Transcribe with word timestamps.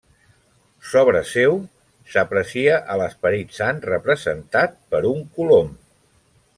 Sobre 0.93 1.21
seu 1.31 1.59
s'aprecia 2.13 2.81
a 2.95 2.97
l'Esperit 3.03 3.55
Sant 3.61 3.85
representat 3.93 4.77
per 4.95 5.07
un 5.15 5.25
colom. 5.39 5.75